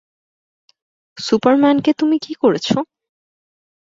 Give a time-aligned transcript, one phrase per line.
[1.17, 2.67] সুপারম্যানকে তুমি কী করেছ?